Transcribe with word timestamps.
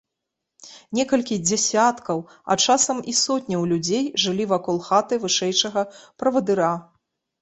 Некалькі 0.99 1.35
дзесяткаў, 1.49 2.23
а 2.53 2.57
часам 2.67 3.03
і 3.13 3.15
сотняў 3.19 3.69
людзей 3.75 4.03
жылі 4.25 4.49
вакол 4.55 4.83
хаты 4.89 5.13
вышэйшага 5.27 5.81
правадыра. 6.23 6.73